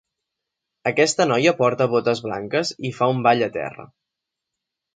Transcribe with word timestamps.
Aquesta 0.91 1.27
noia 1.31 1.53
porta 1.59 1.87
botes 1.93 2.23
blanques 2.29 2.73
i 2.91 2.93
fa 2.99 3.11
un 3.17 3.23
ball 3.29 3.47
a 3.51 3.51
terra. 3.61 3.87